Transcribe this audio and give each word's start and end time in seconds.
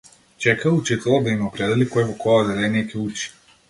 Чекаа 0.45 0.71
учителот 0.77 1.29
да 1.29 1.37
им 1.37 1.45
определи 1.51 1.89
кој 1.93 2.11
во 2.11 2.19
кое 2.25 2.43
одделение 2.43 2.87
ќе 2.91 3.09
учи. 3.09 3.35